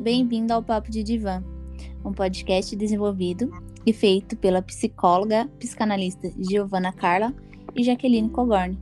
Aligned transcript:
bem-vindo 0.00 0.54
ao 0.54 0.62
Papo 0.62 0.90
de 0.90 1.02
Divã, 1.02 1.44
um 2.02 2.10
podcast 2.10 2.74
desenvolvido 2.74 3.50
e 3.84 3.92
feito 3.92 4.34
pela 4.34 4.62
psicóloga, 4.62 5.46
psicanalista 5.58 6.32
Giovanna 6.38 6.90
Carla 6.90 7.34
e 7.76 7.84
Jaqueline 7.84 8.30
Cogorni. 8.30 8.78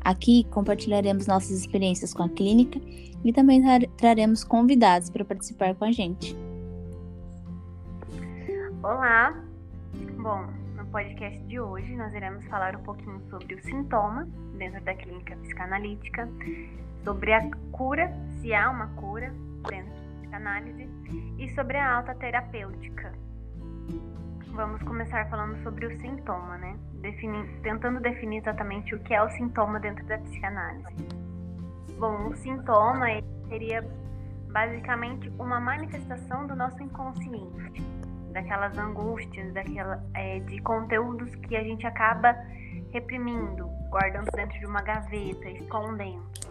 Aqui 0.00 0.42
compartilharemos 0.50 1.28
nossas 1.28 1.52
experiências 1.52 2.12
com 2.12 2.24
a 2.24 2.28
clínica 2.28 2.80
e 3.24 3.32
também 3.32 3.62
traremos 3.96 4.42
convidados 4.42 5.08
para 5.08 5.24
participar 5.24 5.72
com 5.76 5.84
a 5.84 5.92
gente. 5.92 6.36
Olá! 8.82 9.40
Bom, 10.20 10.46
no 10.76 10.84
podcast 10.86 11.38
de 11.44 11.60
hoje 11.60 11.94
nós 11.94 12.12
iremos 12.12 12.44
falar 12.46 12.74
um 12.74 12.82
pouquinho 12.82 13.22
sobre 13.30 13.54
o 13.54 13.62
sintoma 13.62 14.28
dentro 14.58 14.82
da 14.82 14.94
clínica 14.94 15.36
psicanalítica, 15.36 16.28
sobre 17.04 17.32
a 17.32 17.48
cura, 17.70 18.12
se 18.40 18.52
há 18.52 18.68
uma 18.68 18.88
cura 18.88 19.32
dentro 19.68 20.05
psicanálise, 20.36 20.88
e 21.38 21.48
sobre 21.54 21.78
a 21.78 21.96
alta 21.96 22.14
terapêutica. 22.14 23.12
Vamos 24.52 24.82
começar 24.82 25.28
falando 25.28 25.56
sobre 25.62 25.86
o 25.86 25.98
sintoma, 25.98 26.56
né? 26.58 26.76
Defini 27.00 27.46
tentando 27.62 28.00
definir 28.00 28.38
exatamente 28.38 28.94
o 28.94 28.98
que 29.00 29.14
é 29.14 29.22
o 29.22 29.30
sintoma 29.30 29.80
dentro 29.80 30.04
da 30.06 30.18
psicanálise. 30.18 31.08
Bom, 31.98 32.28
o 32.28 32.36
sintoma 32.36 33.06
seria 33.48 33.86
basicamente 34.50 35.28
uma 35.38 35.60
manifestação 35.60 36.46
do 36.46 36.56
nosso 36.56 36.82
inconsciente, 36.82 37.82
daquelas 38.32 38.76
angústias, 38.78 39.52
daquela, 39.52 40.02
é, 40.14 40.40
de 40.40 40.60
conteúdos 40.62 41.34
que 41.36 41.56
a 41.56 41.62
gente 41.62 41.86
acaba 41.86 42.34
reprimindo, 42.92 43.68
guardando 43.90 44.30
dentro 44.32 44.58
de 44.58 44.66
uma 44.66 44.80
gaveta, 44.82 45.48
escondendo. 45.50 46.45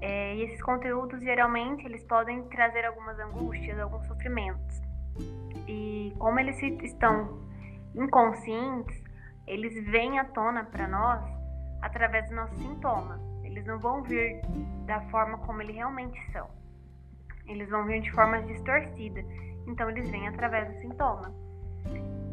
É, 0.00 0.34
e 0.34 0.42
esses 0.44 0.62
conteúdos 0.62 1.20
geralmente 1.22 1.84
eles 1.84 2.02
podem 2.04 2.42
trazer 2.44 2.84
algumas 2.86 3.18
angústias, 3.18 3.78
alguns 3.78 4.06
sofrimentos. 4.06 4.80
E 5.68 6.14
como 6.18 6.40
eles 6.40 6.60
estão 6.82 7.38
inconscientes, 7.94 9.02
eles 9.46 9.84
vêm 9.86 10.18
à 10.18 10.24
tona 10.24 10.64
para 10.64 10.88
nós 10.88 11.22
através 11.82 12.28
do 12.28 12.36
nosso 12.36 12.54
sintoma. 12.56 13.20
Eles 13.44 13.66
não 13.66 13.78
vão 13.78 14.02
vir 14.02 14.40
da 14.86 15.00
forma 15.10 15.38
como 15.38 15.60
eles 15.60 15.74
realmente 15.74 16.18
são. 16.32 16.48
Eles 17.46 17.68
vão 17.68 17.84
vir 17.84 18.00
de 18.00 18.10
forma 18.12 18.40
distorcida. 18.42 19.24
Então 19.66 19.90
eles 19.90 20.08
vêm 20.10 20.28
através 20.28 20.68
do 20.68 20.80
sintoma. 20.80 21.34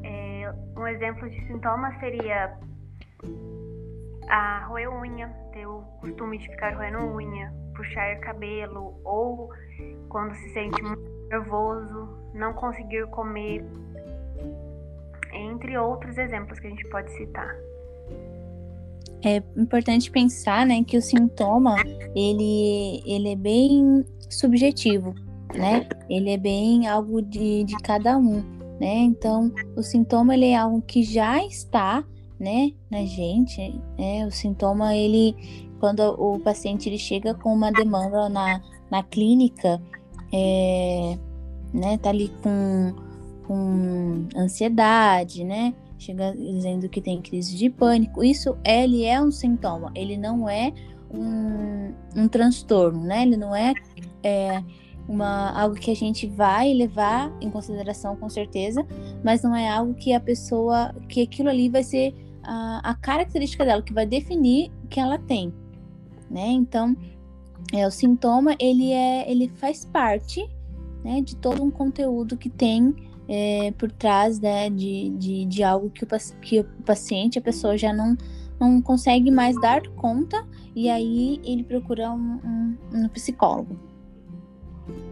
É, 0.04 0.54
um 0.76 0.88
exemplo 0.88 1.30
de 1.30 1.45
sintoma 1.48 1.92
seria 2.00 2.58
a 4.28 4.66
roer 4.66 4.89
unha, 4.89 5.28
ter 5.53 5.66
o 5.66 5.81
costume 6.02 6.38
de 6.38 6.47
ficar 6.50 6.75
roendo 6.75 7.00
unha, 7.00 7.53
puxar 7.75 8.20
cabelo, 8.20 9.00
ou 9.03 9.50
quando 10.09 10.33
se 10.36 10.50
sente 10.50 10.81
muito 10.81 11.02
nervoso, 11.30 12.09
não 12.33 12.53
conseguir 12.53 13.05
comer, 13.08 13.64
entre 15.33 15.78
outros 15.78 16.17
exemplos 16.17 16.59
que 16.59 16.67
a 16.67 16.70
gente 16.70 16.88
pode 16.89 17.11
citar. 17.11 17.55
É 19.23 19.38
importante 19.59 20.11
pensar, 20.11 20.66
né, 20.66 20.83
que 20.83 20.98
o 20.98 21.02
sintoma 21.02 21.75
ele, 22.16 23.02
ele 23.05 23.31
é 23.31 23.36
bem 23.36 24.05
subjetivo, 24.30 25.14
né? 25.55 25.88
Ele 26.09 26.31
é 26.31 26.38
bem 26.38 26.88
algo 26.88 27.22
de, 27.22 27.64
de 27.64 27.78
cada 27.80 28.17
um, 28.17 28.42
né? 28.80 28.95
Então, 28.98 29.52
o 29.75 29.81
sintoma 29.81 30.36
ele 30.36 30.50
é 30.50 30.55
algo 30.55 30.81
que 30.81 31.02
já 31.02 31.44
está 31.44 32.05
né, 32.40 32.72
na 32.90 33.04
gente, 33.06 33.80
né? 33.98 34.26
O 34.26 34.32
sintoma, 34.32 34.96
ele, 34.96 35.36
quando 35.80 36.02
o 36.02 36.40
paciente 36.40 36.88
ele 36.90 36.98
chega 36.98 37.34
com 37.34 37.54
uma 37.54 37.72
demanda 37.72 38.30
na, 38.30 38.62
na 38.92 39.04
clínica, 39.04 39.82
é, 40.32 41.18
né, 41.74 41.98
tá 41.98 42.10
ali 42.10 42.32
com, 42.44 42.94
com 43.45 44.28
ansiedade, 44.36 45.44
né? 45.44 45.73
Chega 45.98 46.36
dizendo 46.36 46.88
que 46.88 47.02
tem 47.02 47.22
crise 47.22 47.56
de 47.56 47.70
pânico. 47.70 48.23
Isso, 48.23 48.56
ele 48.64 49.04
é 49.04 49.20
um 49.22 49.32
sintoma, 49.32 49.92
ele 49.95 50.16
não 50.16 50.48
é 50.48 50.72
um, 51.11 51.94
um 52.16 52.28
transtorno, 52.28 53.04
né? 53.04 53.23
Ele 53.23 53.38
não 53.38 53.56
é, 53.56 53.73
é 54.23 54.64
uma, 55.08 55.52
algo 55.60 55.76
que 55.76 55.90
a 55.90 55.95
gente 55.95 56.28
vai 56.28 56.73
levar 56.73 57.32
em 57.42 57.50
consideração 57.50 58.16
com 58.16 58.30
certeza, 58.30 58.86
mas 59.23 59.42
não 59.42 59.56
é 59.56 59.70
algo 59.70 59.94
que 59.94 60.14
a 60.14 60.20
pessoa, 60.20 60.94
que 61.08 61.22
aquilo 61.22 61.50
ali 61.50 61.70
vai 61.70 61.84
ser 61.84 62.14
a, 62.48 62.92
a 62.92 62.96
característica 62.96 63.66
dela, 63.66 63.82
que 63.82 63.94
vai 63.94 64.06
definir 64.06 64.72
o 64.86 64.88
que 64.88 65.00
ela 65.00 65.20
tem, 65.20 65.54
né? 66.32 66.48
Então, 66.48 66.96
é, 67.74 67.86
o 67.86 67.92
sintoma, 67.92 68.56
ele, 68.60 68.94
é, 68.94 69.30
ele 69.30 69.50
faz 69.50 69.84
parte 69.84 70.50
né, 71.04 71.22
de 71.22 71.36
todo 71.36 71.62
um 71.62 71.70
conteúdo 71.70 72.38
que 72.38 72.50
tem 72.50 72.96
é, 73.28 73.72
por 73.78 73.92
trás 73.92 74.40
né, 74.40 74.70
de, 74.70 75.10
de, 75.10 75.46
de 75.46 75.64
algo 75.64 75.90
que 75.90 76.06
o, 76.06 76.08
que 76.42 76.60
o 76.62 76.64
paciente, 76.86 77.38
a 77.38 77.42
pessoa 77.42 77.78
já 77.78 77.92
não, 77.92 78.16
não 78.58 78.82
consegue 78.82 79.30
mais 79.30 79.60
dar 79.60 79.82
conta 79.90 80.48
e 80.74 80.90
aí 80.90 81.42
ele 81.44 81.64
procura 81.64 82.10
um, 82.10 82.40
um, 82.44 82.78
um 82.94 83.10
psicólogo. 83.10 83.78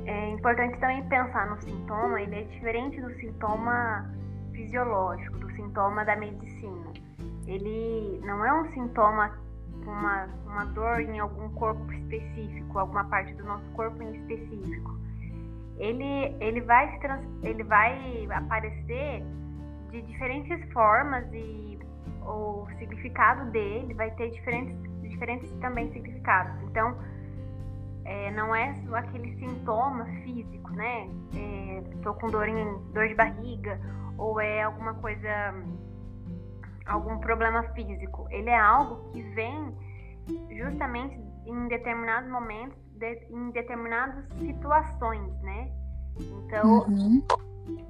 É 0.06 0.30
importante 0.32 0.80
também 0.80 1.04
pensar 1.10 1.50
no 1.50 1.62
sintoma, 1.62 2.22
ele 2.22 2.36
é 2.36 2.44
diferente 2.44 3.02
do 3.02 3.14
sintoma 3.16 4.10
fisiológico, 4.54 5.38
do 5.40 5.52
sintoma 5.52 6.06
da 6.06 6.16
medicina 6.16 6.95
ele 7.48 8.20
não 8.24 8.44
é 8.44 8.62
um 8.62 8.72
sintoma, 8.72 9.32
uma, 9.86 10.26
uma 10.46 10.66
dor 10.66 11.00
em 11.00 11.20
algum 11.20 11.50
corpo 11.50 11.92
específico, 11.92 12.80
alguma 12.80 13.04
parte 13.06 13.34
do 13.34 13.44
nosso 13.44 13.70
corpo 13.72 14.02
em 14.02 14.12
específico. 14.16 14.98
Ele, 15.78 16.36
ele, 16.40 16.62
vai, 16.62 16.98
trans, 17.00 17.22
ele 17.44 17.64
vai 17.64 18.28
aparecer 18.32 19.24
de 19.92 20.02
diferentes 20.04 20.72
formas 20.72 21.26
e 21.34 21.78
o 22.22 22.66
significado 22.80 23.52
dele 23.52 23.94
vai 23.94 24.10
ter 24.12 24.32
diferentes, 24.32 24.76
diferentes 25.02 25.52
também 25.60 25.92
significados. 25.92 26.62
Então, 26.64 26.98
é, 28.06 28.32
não 28.32 28.56
é 28.56 28.74
só 28.86 28.96
aquele 28.96 29.36
sintoma 29.38 30.06
físico, 30.24 30.72
né? 30.72 31.10
Estou 31.96 32.14
é, 32.14 32.20
com 32.20 32.28
dor, 32.30 32.48
em, 32.48 32.78
dor 32.94 33.08
de 33.08 33.16
barriga 33.16 33.80
ou 34.18 34.40
é 34.40 34.64
alguma 34.64 34.94
coisa 34.96 35.54
algum 36.86 37.18
problema 37.20 37.64
físico. 37.74 38.28
Ele 38.30 38.50
é 38.50 38.58
algo 38.58 39.12
que 39.12 39.22
vem 39.34 39.76
justamente 40.58 41.20
em 41.46 41.68
determinados 41.68 42.30
momentos, 42.30 42.78
de, 42.94 43.28
em 43.30 43.52
determinadas 43.52 44.26
situações, 44.40 45.32
né? 45.42 45.72
Então, 46.18 46.86
uhum. 46.88 47.24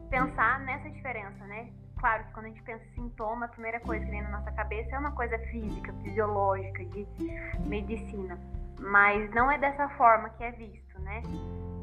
pensar 0.10 0.60
nessa 0.62 0.90
diferença, 0.90 1.46
né? 1.46 1.70
Claro 1.98 2.24
que 2.26 2.34
quando 2.34 2.46
a 2.48 2.50
gente 2.50 2.64
pensa 2.64 2.84
em 2.86 2.94
sintoma, 2.94 3.46
a 3.46 3.50
primeira 3.50 3.80
coisa 3.80 4.04
que 4.04 4.12
vem 4.12 4.22
na 4.22 4.32
nossa 4.32 4.52
cabeça 4.52 4.96
é 4.96 5.00
uma 5.00 5.12
coisa 5.12 5.38
física, 5.52 5.94
fisiológica, 6.04 6.84
de 6.86 7.08
medicina. 7.66 8.38
Mas 8.80 9.34
não 9.34 9.50
é 9.50 9.58
dessa 9.58 9.88
forma 9.90 10.30
que 10.32 10.44
é 10.44 10.52
visto, 10.52 11.00
né? 11.00 11.22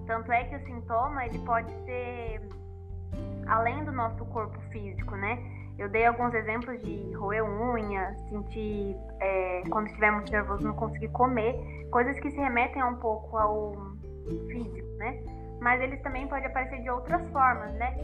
Tanto 0.07 0.31
é 0.31 0.45
que 0.45 0.57
o 0.57 0.67
sintoma, 0.67 1.25
ele 1.25 1.39
pode 1.41 1.73
ser 1.85 2.41
além 3.47 3.85
do 3.85 3.93
nosso 3.93 4.25
corpo 4.27 4.61
físico, 4.71 5.17
né? 5.17 5.62
Eu 5.79 5.89
dei 5.89 6.05
alguns 6.07 6.35
exemplos 6.35 6.81
de 6.83 7.13
roer 7.15 7.45
unha, 7.45 8.15
sentir 8.29 8.97
é, 9.21 9.63
quando 9.71 9.87
estiver 9.87 10.11
muito 10.11 10.31
nervoso 10.31 10.63
não 10.63 10.75
conseguir 10.75 11.09
comer, 11.09 11.55
coisas 11.91 12.19
que 12.21 12.31
se 12.31 12.37
remetem 12.37 12.83
um 12.85 12.97
pouco 12.97 13.37
ao 13.37 13.75
físico, 14.49 14.89
né? 14.97 15.19
Mas 15.61 15.81
eles 15.81 16.01
também 16.03 16.27
podem 16.29 16.47
aparecer 16.47 16.83
de 16.83 16.91
outras 16.91 17.27
formas, 17.31 17.73
né? 17.75 17.97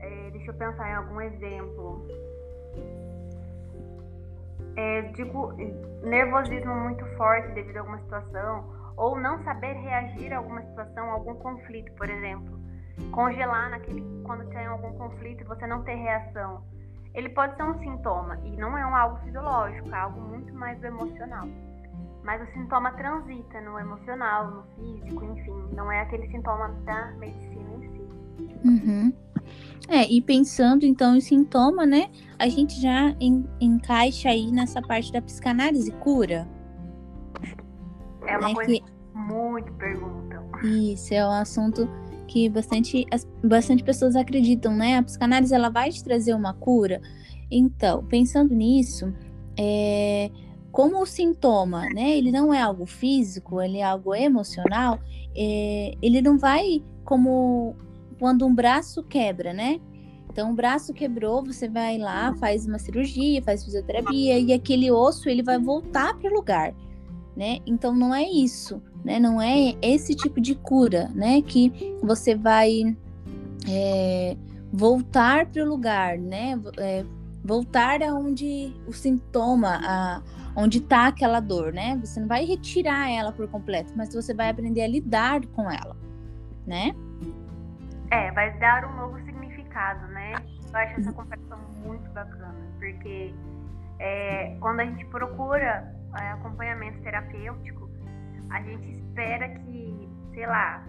É, 0.00 0.30
deixa 0.30 0.50
eu 0.50 0.54
pensar 0.54 0.88
em 0.90 0.94
algum 0.94 1.20
exemplo. 1.20 2.06
É, 4.76 5.02
digo, 5.02 5.52
nervosismo 6.02 6.74
muito 6.74 7.04
forte 7.16 7.50
devido 7.52 7.78
a 7.78 7.80
alguma 7.80 7.98
situação, 7.98 8.64
ou 8.96 9.18
não 9.18 9.42
saber 9.42 9.72
reagir 9.74 10.32
a 10.32 10.38
alguma 10.38 10.62
situação, 10.62 11.10
algum 11.10 11.34
conflito, 11.34 11.92
por 11.92 12.08
exemplo 12.08 12.58
congelar 13.10 13.70
naquele 13.70 14.04
quando 14.24 14.48
tem 14.50 14.66
algum 14.66 14.92
conflito 14.92 15.42
e 15.42 15.44
você 15.44 15.66
não 15.66 15.82
ter 15.82 15.94
reação. 15.94 16.62
Ele 17.18 17.30
pode 17.30 17.56
ser 17.56 17.64
um 17.64 17.76
sintoma 17.80 18.38
e 18.44 18.56
não 18.56 18.78
é 18.78 18.86
um 18.86 18.94
algo 18.94 19.18
fisiológico, 19.24 19.88
é 19.88 19.98
algo 19.98 20.20
muito 20.20 20.54
mais 20.54 20.80
emocional. 20.84 21.48
Mas 22.22 22.40
o 22.40 22.52
sintoma 22.52 22.92
transita 22.92 23.60
no 23.60 23.76
emocional, 23.76 24.48
no 24.52 24.62
físico, 24.76 25.24
enfim, 25.24 25.74
não 25.74 25.90
é 25.90 26.02
aquele 26.02 26.28
sintoma 26.28 26.68
da 26.84 27.10
medicina 27.18 27.74
em 27.74 27.88
si. 27.88 28.08
Uhum. 28.64 29.12
É, 29.88 30.08
e 30.08 30.20
pensando 30.20 30.86
então 30.86 31.16
em 31.16 31.20
sintoma, 31.20 31.84
né? 31.84 32.08
A 32.38 32.48
gente 32.48 32.80
já 32.80 33.12
en 33.18 33.44
encaixa 33.60 34.28
aí 34.28 34.52
nessa 34.52 34.80
parte 34.80 35.12
da 35.12 35.20
psicanálise 35.20 35.90
cura. 35.90 36.46
É 38.28 38.38
uma 38.38 38.48
né, 38.48 38.54
coisa 38.54 38.70
que 38.70 38.84
muito 39.12 39.72
perguntam. 39.72 40.48
Isso, 40.62 41.12
é 41.12 41.26
um 41.26 41.32
assunto 41.32 41.88
que 42.28 42.48
bastante, 42.48 43.06
bastante 43.42 43.82
pessoas 43.82 44.14
acreditam, 44.14 44.76
né? 44.76 44.98
A 44.98 45.02
psicanálise 45.02 45.54
ela 45.54 45.70
vai 45.70 45.90
te 45.90 46.04
trazer 46.04 46.34
uma 46.34 46.52
cura. 46.52 47.00
Então, 47.50 48.04
pensando 48.04 48.54
nisso, 48.54 49.12
é, 49.58 50.30
como 50.70 51.00
o 51.02 51.06
sintoma, 51.06 51.86
né, 51.94 52.16
ele 52.16 52.30
não 52.30 52.52
é 52.52 52.60
algo 52.60 52.86
físico, 52.86 53.60
ele 53.60 53.78
é 53.78 53.82
algo 53.82 54.14
emocional, 54.14 55.00
é, 55.34 55.94
ele 56.00 56.20
não 56.20 56.38
vai 56.38 56.84
como 57.04 57.74
quando 58.18 58.46
um 58.46 58.54
braço 58.54 59.02
quebra, 59.02 59.52
né? 59.52 59.80
Então, 60.30 60.52
o 60.52 60.54
braço 60.54 60.92
quebrou, 60.92 61.42
você 61.42 61.68
vai 61.68 61.98
lá, 61.98 62.34
faz 62.36 62.66
uma 62.66 62.78
cirurgia, 62.78 63.42
faz 63.42 63.64
fisioterapia 63.64 64.38
e 64.38 64.52
aquele 64.52 64.90
osso 64.90 65.28
ele 65.28 65.42
vai 65.42 65.58
voltar 65.58 66.16
para 66.18 66.30
o 66.30 66.34
lugar, 66.34 66.74
né? 67.38 67.60
Então, 67.64 67.94
não 67.94 68.12
é 68.12 68.24
isso, 68.24 68.82
né? 69.04 69.20
Não 69.20 69.40
é 69.40 69.76
esse 69.80 70.12
tipo 70.16 70.40
de 70.40 70.56
cura, 70.56 71.08
né? 71.14 71.40
Que 71.40 71.96
você 72.02 72.34
vai 72.34 72.96
é, 73.70 74.36
voltar 74.72 75.46
para 75.46 75.62
o 75.62 75.68
lugar, 75.68 76.18
né? 76.18 76.60
É, 76.78 77.04
voltar 77.44 78.02
aonde 78.02 78.74
o 78.88 78.92
sintoma, 78.92 79.78
a, 79.84 80.20
onde 80.56 80.78
está 80.78 81.06
aquela 81.06 81.38
dor, 81.38 81.72
né? 81.72 81.96
Você 82.04 82.18
não 82.18 82.26
vai 82.26 82.44
retirar 82.44 83.08
ela 83.08 83.30
por 83.30 83.46
completo, 83.46 83.92
mas 83.96 84.12
você 84.12 84.34
vai 84.34 84.50
aprender 84.50 84.82
a 84.82 84.88
lidar 84.88 85.46
com 85.54 85.70
ela, 85.70 85.96
né? 86.66 86.90
É, 88.10 88.32
vai 88.32 88.58
dar 88.58 88.84
um 88.84 88.96
novo 88.96 89.16
significado, 89.24 90.08
né? 90.08 90.34
Eu 90.72 90.76
acho 90.76 91.00
essa 91.00 91.12
comparação 91.12 91.58
muito 91.86 92.10
bacana, 92.10 92.56
porque 92.80 93.32
é, 94.00 94.56
quando 94.58 94.80
a 94.80 94.86
gente 94.86 95.04
procura 95.06 95.97
acompanhamento 96.12 97.00
terapêutico, 97.02 97.88
a 98.50 98.60
gente 98.62 98.90
espera 98.90 99.48
que, 99.48 100.08
sei 100.34 100.46
lá, 100.46 100.84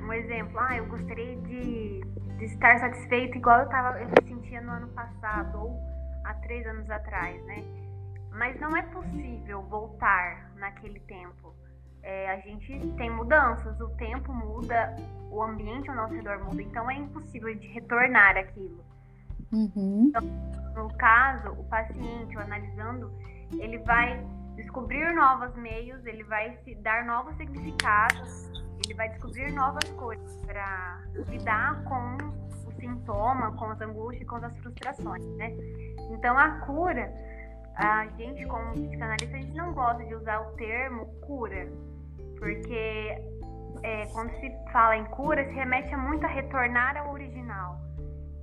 um 0.00 0.12
exemplo, 0.12 0.58
ah, 0.58 0.76
eu 0.76 0.86
gostaria 0.86 1.36
de, 1.42 2.00
de 2.38 2.44
estar 2.44 2.78
satisfeito 2.78 3.36
igual 3.36 3.60
eu, 3.60 3.68
tava, 3.68 4.00
eu 4.00 4.08
me 4.08 4.28
sentia 4.28 4.60
no 4.60 4.72
ano 4.72 4.88
passado 4.88 5.58
ou 5.58 5.80
há 6.24 6.34
três 6.34 6.66
anos 6.66 6.88
atrás, 6.90 7.44
né? 7.46 7.62
Mas 8.30 8.58
não 8.60 8.74
é 8.76 8.82
possível 8.82 9.62
voltar 9.62 10.50
naquele 10.56 11.00
tempo. 11.00 11.54
É, 12.02 12.30
a 12.30 12.36
gente 12.40 12.78
tem 12.96 13.10
mudanças, 13.10 13.78
o 13.80 13.88
tempo 13.90 14.32
muda, 14.32 14.96
o 15.30 15.42
ambiente 15.42 15.88
ao 15.88 15.94
nosso 15.94 16.14
redor 16.14 16.42
muda, 16.44 16.60
então 16.60 16.90
é 16.90 16.94
impossível 16.94 17.54
de 17.54 17.68
retornar 17.68 18.36
aquilo. 18.36 18.84
Uhum. 19.52 20.06
Então, 20.08 20.22
no 20.74 20.88
caso, 20.96 21.50
o 21.52 21.64
paciente, 21.64 22.36
o 22.36 22.40
analisando, 22.40 23.12
ele 23.52 23.78
vai 23.78 24.18
descobrir 24.56 25.12
novos 25.14 25.54
meios, 25.56 26.04
ele 26.06 26.24
vai 26.24 26.56
se 26.64 26.74
dar 26.76 27.04
novos 27.04 27.36
significados, 27.36 28.50
ele 28.84 28.94
vai 28.94 29.08
descobrir 29.10 29.52
novas 29.52 29.88
coisas 29.92 30.36
para 30.44 31.00
lidar 31.28 31.82
com 31.84 32.16
o 32.68 32.72
sintoma, 32.80 33.52
com 33.56 33.66
as 33.66 33.80
angústias, 33.80 34.28
com 34.28 34.36
as 34.36 34.56
frustrações, 34.58 35.24
né? 35.36 35.52
Então 36.10 36.36
a 36.38 36.60
cura, 36.60 37.12
a 37.76 38.06
gente 38.16 38.44
como 38.46 38.72
psicanalista, 38.72 39.36
a 39.36 39.40
gente 39.40 39.56
não 39.56 39.72
gosta 39.72 40.04
de 40.04 40.14
usar 40.14 40.40
o 40.40 40.52
termo 40.56 41.06
cura, 41.20 41.68
porque 42.38 43.22
é, 43.82 44.06
quando 44.12 44.30
se 44.40 44.50
fala 44.72 44.96
em 44.96 45.04
cura, 45.06 45.44
se 45.44 45.54
remete 45.54 45.94
muito 45.96 46.24
a 46.24 46.28
retornar 46.28 46.96
ao 46.96 47.12
original. 47.12 47.80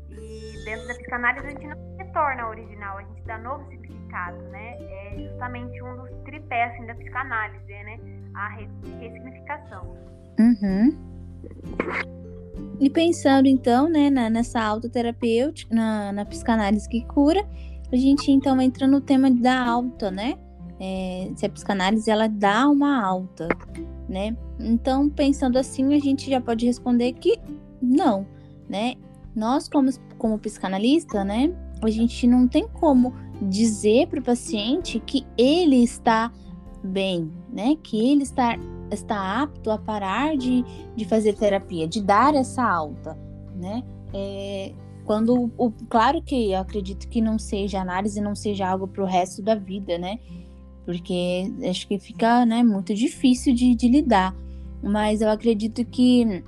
E 0.10 0.66
dentro 0.66 0.88
da 0.88 0.94
psicanálise 0.96 1.46
a 1.46 1.50
gente 1.50 1.68
não 1.68 1.98
retorna 1.98 2.44
ao 2.44 2.50
original, 2.50 2.98
a 2.98 3.04
gente 3.04 3.22
dá 3.24 3.38
novo 3.38 3.66
significado, 3.70 3.99
né? 4.52 4.78
É 4.80 5.30
justamente 5.30 5.82
um 5.84 5.98
dos 5.98 6.10
tripés 6.26 6.74
assim, 6.74 6.86
da 6.86 6.96
psicanálise, 6.96 7.66
né? 7.68 8.00
A 8.36 8.50
ressignificação. 8.50 9.98
Uhum. 10.40 10.98
E 12.80 12.90
pensando 12.90 13.48
então, 13.48 13.90
né, 13.90 14.10
na, 14.10 14.30
nessa 14.30 14.62
autoterapêutica, 14.62 15.74
na, 15.76 16.14
na 16.14 16.26
psicanálise 16.26 16.88
que 16.88 17.06
cura, 17.06 17.46
a 17.92 17.96
gente 17.96 18.32
então 18.32 18.60
entra 18.62 18.88
no 18.88 19.02
tema 19.02 19.30
da 19.30 19.66
alta, 19.66 20.10
né? 20.10 20.36
É, 20.80 21.30
se 21.36 21.46
a 21.46 21.50
psicanálise 21.50 22.10
ela 22.10 22.28
dá 22.28 22.70
uma 22.70 23.04
alta, 23.04 23.50
né? 24.08 24.36
Então, 24.60 25.10
pensando 25.10 25.58
assim, 25.58 25.94
a 25.94 26.00
gente 26.00 26.30
já 26.30 26.40
pode 26.40 26.66
responder 26.66 27.14
que 27.14 27.38
não, 27.82 28.26
né? 28.70 28.96
Nós, 29.36 29.68
como, 29.68 29.90
como 30.18 30.40
psicanalista, 30.40 31.24
né, 31.24 31.54
a 31.82 31.90
gente 31.90 32.26
não 32.28 32.48
tem 32.48 32.68
como 32.68 33.14
dizer 33.42 34.08
para 34.08 34.20
o 34.20 34.24
paciente 34.24 35.00
que 35.00 35.26
ele 35.38 35.84
está 35.84 36.32
bem, 36.84 37.32
né? 37.52 37.76
Que 37.82 38.12
ele 38.12 38.24
está 38.24 38.58
está 38.92 39.44
apto 39.44 39.70
a 39.70 39.78
parar 39.78 40.36
de, 40.36 40.64
de 40.96 41.06
fazer 41.06 41.34
terapia, 41.34 41.88
de 41.88 42.02
dar 42.02 42.34
essa 42.34 42.64
alta, 42.64 43.18
né? 43.56 43.84
É, 44.14 44.74
quando, 45.06 45.52
o, 45.58 45.72
claro 45.90 46.22
que 46.22 46.52
eu 46.52 46.60
acredito 46.60 47.08
que 47.08 47.22
não 47.22 47.38
seja 47.38 47.80
análise, 47.80 48.22
não 48.22 48.36
seja 48.36 48.68
algo 48.68 48.88
para 48.88 49.04
o 49.04 49.08
resto 49.08 49.42
da 49.42 49.56
vida, 49.56 49.98
né? 49.98 50.20
Porque 50.86 51.52
acho 51.70 51.88
que 51.88 52.00
fica, 52.00 52.46
né, 52.46 52.64
muito 52.64 52.94
difícil 52.94 53.54
de, 53.54 53.76
de 53.76 53.88
lidar. 53.88 54.36
Mas 54.82 55.22
eu 55.22 55.30
acredito 55.30 55.86
que 55.86 56.44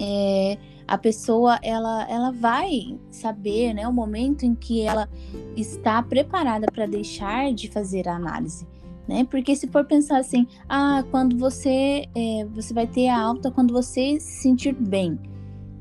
é, 0.00 0.58
a 0.88 0.98
pessoa 0.98 1.58
ela, 1.62 2.08
ela 2.10 2.32
vai 2.32 2.98
saber, 3.10 3.74
né, 3.74 3.86
o 3.86 3.92
momento 3.92 4.44
em 4.44 4.54
que 4.54 4.80
ela 4.80 5.08
está 5.56 6.02
preparada 6.02 6.66
para 6.72 6.86
deixar 6.86 7.52
de 7.52 7.70
fazer 7.70 8.08
a 8.08 8.16
análise 8.16 8.66
né? 9.08 9.24
Porque 9.24 9.56
se 9.56 9.66
for 9.66 9.86
pensar 9.86 10.18
assim, 10.18 10.46
ah, 10.68 11.02
quando 11.10 11.36
você 11.38 12.06
é, 12.14 12.44
você 12.52 12.74
vai 12.74 12.86
ter 12.86 13.08
a 13.08 13.18
alta 13.18 13.50
quando 13.50 13.72
você 13.72 14.20
se 14.20 14.42
sentir 14.42 14.74
bem, 14.74 15.18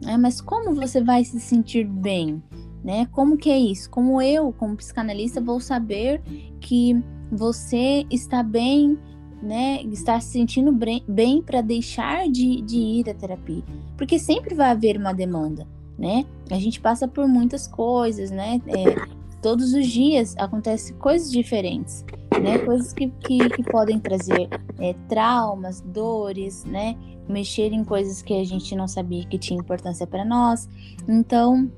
né? 0.01 0.15
Mas 0.15 0.39
como 0.39 0.73
você 0.73 1.03
vai 1.03 1.25
se 1.25 1.39
sentir 1.39 1.85
bem, 1.85 2.41
né? 2.83 3.05
Como 3.11 3.35
que 3.35 3.49
é 3.49 3.59
isso? 3.59 3.89
Como 3.89 4.21
eu, 4.21 4.53
como 4.53 4.77
psicanalista, 4.77 5.41
vou 5.41 5.59
saber 5.59 6.21
que 6.61 6.95
você 7.29 8.05
está 8.09 8.41
bem, 8.41 8.97
né? 9.41 9.81
Está 9.83 10.19
se 10.19 10.31
sentindo 10.31 10.71
bem 11.07 11.41
para 11.41 11.61
deixar 11.61 12.29
de, 12.29 12.61
de 12.61 12.77
ir 12.77 13.09
à 13.09 13.13
terapia, 13.13 13.63
porque 13.97 14.17
sempre 14.17 14.55
vai 14.55 14.71
haver 14.71 14.97
uma 14.97 15.13
demanda, 15.13 15.67
né? 15.97 16.25
A 16.49 16.59
gente 16.59 16.79
passa 16.79 17.07
por 17.07 17.27
muitas 17.27 17.67
coisas, 17.67 18.31
né? 18.31 18.61
É, 18.67 18.95
todos 19.41 19.73
os 19.73 19.87
dias 19.87 20.35
acontecem 20.37 20.95
coisas 20.97 21.31
diferentes 21.31 22.03
né? 22.39 22.59
Coisas 22.59 22.93
que, 22.93 23.09
que, 23.09 23.49
que 23.49 23.63
podem 23.63 23.99
trazer 23.99 24.47
é, 24.79 24.93
traumas, 25.07 25.81
dores, 25.81 26.63
né? 26.65 26.95
Mexer 27.27 27.73
em 27.73 27.83
coisas 27.83 28.21
que 28.21 28.33
a 28.33 28.43
gente 28.43 28.75
não 28.75 28.87
sabia 28.87 29.25
que 29.25 29.37
tinha 29.37 29.59
importância 29.59 30.07
para 30.07 30.23
nós. 30.23 30.69
Então, 31.07 31.69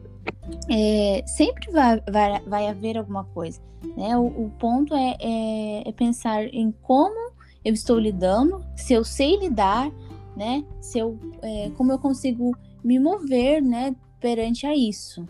é, 0.69 1.23
sempre 1.25 1.71
vai, 1.71 2.01
vai, 2.09 2.39
vai 2.41 2.67
haver 2.67 2.97
alguma 2.97 3.23
coisa, 3.25 3.59
né? 3.97 4.17
O, 4.17 4.25
o 4.25 4.51
ponto 4.59 4.94
é, 4.95 5.17
é, 5.19 5.89
é 5.89 5.91
pensar 5.91 6.44
em 6.45 6.71
como 6.81 7.31
eu 7.63 7.73
estou 7.73 7.99
lidando, 7.99 8.63
se 8.75 8.94
eu 8.94 9.04
sei 9.04 9.37
lidar, 9.37 9.89
né? 10.35 10.63
Se 10.81 10.99
eu, 10.99 11.19
é, 11.42 11.69
como 11.78 11.92
eu 11.92 11.99
consigo 11.99 12.56
me 12.83 12.99
mover, 12.99 13.61
né? 13.61 13.95
Perante 14.19 14.66
a 14.66 14.75
isso. 14.75 15.25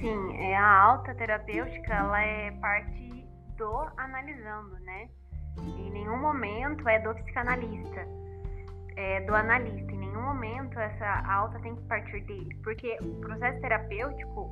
Sim, 0.00 0.36
é, 0.36 0.56
a 0.56 0.80
alta 0.82 1.14
terapêutica 1.14 1.92
ela 1.92 2.20
é 2.20 2.50
parte 2.52 3.26
do 3.56 3.86
analisando, 3.96 4.78
né? 4.80 5.08
Em 5.58 5.90
nenhum 5.90 6.18
momento 6.18 6.88
é 6.88 7.00
do 7.00 7.14
psicanalista, 7.14 8.06
é 8.96 9.20
do 9.22 9.34
analista. 9.34 9.92
Em 9.92 9.98
nenhum 9.98 10.22
momento 10.22 10.78
essa 10.78 11.26
alta 11.28 11.58
tem 11.60 11.74
que 11.74 11.82
partir 11.82 12.20
dele, 12.24 12.54
porque 12.62 12.96
o 13.02 13.20
processo 13.20 13.60
terapêutico 13.60 14.50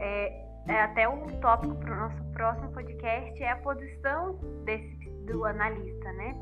é, 0.00 0.44
é 0.68 0.82
até 0.82 1.08
o 1.08 1.26
tópico 1.40 1.74
para 1.76 1.92
o 1.92 1.96
nosso 1.96 2.24
próximo 2.32 2.70
podcast 2.72 3.42
é 3.42 3.50
a 3.50 3.56
posição 3.56 4.34
desse 4.64 5.03
do 5.26 5.44
analista, 5.44 6.12
né? 6.12 6.36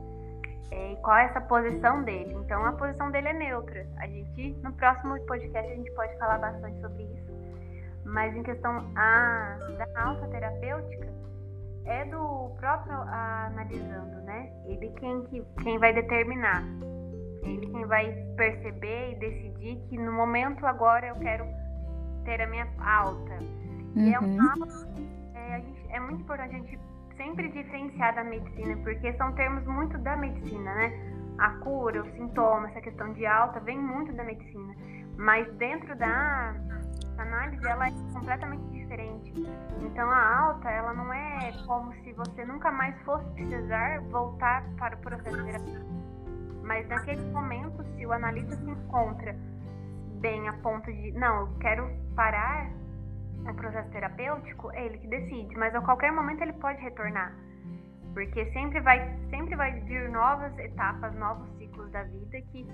É, 0.70 0.92
e 0.92 0.96
qual 0.96 1.16
é 1.16 1.24
essa 1.26 1.40
posição 1.42 2.02
dele? 2.02 2.32
Então 2.34 2.64
a 2.64 2.72
posição 2.72 3.10
dele 3.10 3.28
é 3.28 3.32
neutra. 3.34 3.86
A 3.98 4.06
gente 4.06 4.56
no 4.62 4.72
próximo 4.72 5.20
podcast 5.26 5.70
a 5.70 5.76
gente 5.76 5.90
pode 5.92 6.16
falar 6.18 6.38
bastante 6.38 6.80
sobre 6.80 7.02
isso. 7.02 7.32
Mas 8.04 8.34
em 8.34 8.42
questão 8.42 8.90
a, 8.96 9.58
da 9.78 10.02
alta 10.02 10.26
terapêutica, 10.28 11.12
é 11.84 12.04
do 12.06 12.50
próprio 12.58 12.94
analisando, 12.94 14.22
né? 14.22 14.50
Ele 14.66 14.90
quem, 14.98 15.22
que, 15.24 15.44
quem 15.62 15.78
vai 15.78 15.92
determinar. 15.92 16.62
Ele 17.42 17.66
quem 17.66 17.84
vai 17.86 18.12
perceber 18.36 19.12
e 19.12 19.14
decidir 19.16 19.76
que 19.88 19.98
no 19.98 20.12
momento 20.12 20.64
agora 20.66 21.08
eu 21.08 21.16
quero 21.16 21.44
ter 22.24 22.40
a 22.40 22.46
minha 22.46 22.68
alta. 22.78 23.34
Uhum. 23.34 23.92
E 23.96 24.14
é, 24.14 24.18
uma, 24.18 24.54
é, 25.34 25.60
gente, 25.60 25.86
é 25.90 26.00
muito 26.00 26.22
importante 26.22 26.54
a 26.54 26.58
gente 26.58 26.78
sempre 27.16 27.48
diferenciar 27.48 28.14
da 28.14 28.24
medicina, 28.24 28.76
porque 28.82 29.12
são 29.14 29.32
termos 29.32 29.64
muito 29.66 29.98
da 29.98 30.16
medicina, 30.16 30.74
né? 30.74 30.92
A 31.38 31.50
cura, 31.58 32.02
o 32.02 32.10
sintoma, 32.12 32.68
essa 32.68 32.80
questão 32.80 33.12
de 33.12 33.26
alta 33.26 33.60
vem 33.60 33.78
muito 33.78 34.12
da 34.12 34.24
medicina. 34.24 34.74
Mas 35.16 35.50
dentro 35.54 35.96
da 35.96 36.54
análise, 37.18 37.66
ela 37.66 37.88
é 37.88 37.90
completamente 38.12 38.64
diferente. 38.70 39.32
Então 39.80 40.10
a 40.10 40.38
alta, 40.38 40.70
ela 40.70 40.92
não 40.94 41.12
é 41.12 41.52
como 41.66 41.92
se 41.94 42.12
você 42.12 42.44
nunca 42.44 42.70
mais 42.70 42.96
fosse 43.02 43.28
precisar 43.34 44.00
voltar 44.10 44.64
para 44.78 44.96
o 44.96 44.98
processo 44.98 45.44
terapêutico. 45.44 45.92
Mas 46.62 46.88
naquele 46.88 47.22
momento, 47.32 47.84
se 47.96 48.06
o 48.06 48.12
analista 48.12 48.56
se 48.56 48.70
encontra 48.70 49.36
bem 50.20 50.48
a 50.48 50.52
ponto 50.54 50.92
de, 50.92 51.12
não, 51.12 51.40
eu 51.40 51.58
quero 51.58 51.90
parar 52.14 52.70
um 53.46 53.54
processo 53.54 53.90
terapêutico, 53.90 54.70
é 54.72 54.86
ele 54.86 54.98
que 54.98 55.08
decide, 55.08 55.56
mas 55.56 55.74
a 55.74 55.80
qualquer 55.80 56.12
momento 56.12 56.42
ele 56.42 56.52
pode 56.54 56.80
retornar. 56.80 57.34
Porque 58.12 58.44
sempre 58.52 58.80
vai, 58.80 58.98
sempre 59.30 59.56
vai 59.56 59.72
vir 59.80 60.08
novas 60.10 60.56
etapas, 60.58 61.14
novos 61.14 61.48
ciclos 61.58 61.90
da 61.90 62.02
vida 62.04 62.40
que 62.52 62.66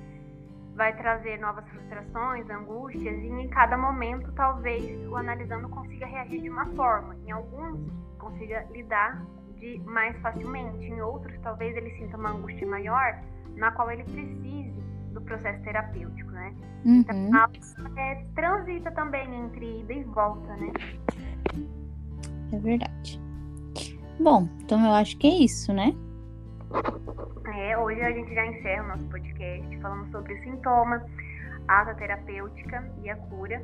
vai 0.75 0.97
trazer 0.97 1.39
novas 1.41 1.69
frustrações, 1.69 2.49
angústias, 2.51 3.17
e 3.19 3.27
em 3.27 3.49
cada 3.49 3.77
momento 3.77 4.33
talvez 4.33 5.09
o 5.09 5.17
analisando 5.17 5.69
consiga 5.69 6.07
reagir 6.07 6.41
de 6.41 6.51
uma 6.51 6.67
forma. 6.75 7.17
Em 7.27 7.33
alguns 7.33 7.91
consiga 8.19 8.65
lidar 8.71 9.25
de 9.57 9.81
mais 9.85 10.17
facilmente, 10.21 10.87
em 10.87 11.01
outros 11.01 11.37
talvez 11.41 11.77
ele 11.77 11.91
sinta 11.99 12.17
uma 12.17 12.31
angústia 12.31 12.67
maior, 12.67 13.21
na 13.57 13.73
qual 13.73 13.91
ele 13.91 14.05
precise 14.05 14.68
processo 15.29 15.63
terapêutico, 15.63 16.31
né? 16.31 16.55
Uhum. 16.85 17.01
Então, 17.01 17.49
é, 17.97 18.25
transita 18.35 18.91
também 18.93 19.35
entre 19.35 19.81
ida 19.81 19.93
e 19.93 20.05
volta, 20.05 20.57
né? 20.57 20.73
É 22.53 22.59
verdade. 22.59 23.21
Bom, 24.19 24.49
então 24.61 24.85
eu 24.85 24.93
acho 24.93 25.17
que 25.19 25.27
é 25.27 25.45
isso, 25.45 25.73
né? 25.73 25.95
É, 27.55 27.79
hoje 27.79 28.01
a 28.01 28.11
gente 28.11 28.35
já 28.35 28.47
encerra 28.47 28.85
o 28.85 28.89
nosso 28.89 29.05
podcast 29.07 29.79
falando 29.81 30.11
sobre 30.11 30.35
o 30.35 30.43
sintoma, 30.43 31.05
a 31.69 31.83
ata 31.83 31.95
terapêutica 31.95 32.91
e 33.03 33.11
a 33.11 33.17
cura. 33.17 33.63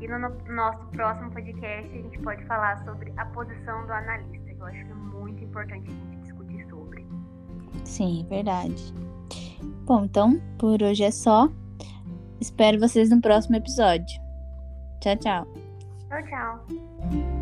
E 0.00 0.08
no 0.08 0.18
nosso 0.18 0.86
próximo 0.88 1.30
podcast 1.30 1.90
a 1.98 2.02
gente 2.02 2.18
pode 2.20 2.42
falar 2.46 2.82
sobre 2.84 3.12
a 3.16 3.26
posição 3.26 3.84
do 3.86 3.92
analista, 3.92 4.54
que 4.54 4.58
eu 4.58 4.66
acho 4.66 4.84
que 4.84 4.90
é 4.90 4.94
muito 4.94 5.44
importante 5.44 5.90
a 5.90 5.92
gente 5.92 6.16
discutir 6.22 6.66
sobre. 6.70 7.06
Sim, 7.84 8.26
verdade. 8.28 8.94
Bom, 9.90 10.04
então 10.04 10.40
por 10.56 10.80
hoje 10.84 11.02
é 11.02 11.10
só. 11.10 11.48
Espero 12.40 12.78
vocês 12.78 13.10
no 13.10 13.20
próximo 13.20 13.56
episódio. 13.56 14.20
Tchau, 15.00 15.16
tchau. 15.16 15.48
Tchau, 16.08 16.22
tchau. 16.28 17.39